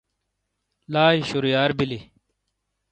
[0.93, 1.99] لائی شُرییار بِیلی۔